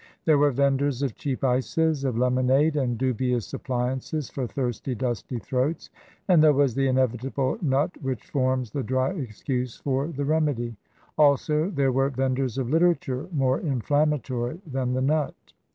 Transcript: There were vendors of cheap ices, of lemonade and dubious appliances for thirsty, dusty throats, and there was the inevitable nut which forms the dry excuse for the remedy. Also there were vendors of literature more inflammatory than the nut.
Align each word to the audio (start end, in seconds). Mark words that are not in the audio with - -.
There 0.25 0.39
were 0.39 0.49
vendors 0.49 1.03
of 1.03 1.13
cheap 1.13 1.43
ices, 1.43 2.03
of 2.05 2.17
lemonade 2.17 2.75
and 2.75 2.97
dubious 2.97 3.53
appliances 3.53 4.31
for 4.31 4.47
thirsty, 4.47 4.95
dusty 4.95 5.37
throats, 5.37 5.91
and 6.27 6.41
there 6.43 6.53
was 6.55 6.73
the 6.73 6.87
inevitable 6.87 7.59
nut 7.61 7.91
which 8.01 8.25
forms 8.31 8.71
the 8.71 8.81
dry 8.81 9.11
excuse 9.11 9.77
for 9.77 10.07
the 10.07 10.25
remedy. 10.25 10.75
Also 11.19 11.69
there 11.69 11.91
were 11.91 12.09
vendors 12.09 12.57
of 12.57 12.71
literature 12.71 13.27
more 13.31 13.59
inflammatory 13.59 14.59
than 14.65 14.93
the 14.95 15.01
nut. 15.03 15.35